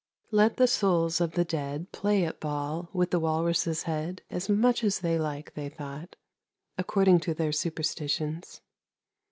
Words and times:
'Let 0.31 0.57
the 0.57 0.65
souls 0.65 1.21
of 1.21 1.33
the 1.33 1.45
dead 1.45 1.91
play 1.91 2.25
at 2.25 2.39
ball 2.39 2.89
with 2.91 3.11
the 3.11 3.19
walrus' 3.19 3.83
head 3.83 4.23
as 4.31 4.49
much 4.49 4.83
as 4.83 5.01
they 5.01 5.19
like,' 5.19 5.53
they 5.53 5.69
thought, 5.69 6.15
according 6.75 7.19
to 7.19 7.35
their 7.35 7.51
superstitions. 7.51 8.61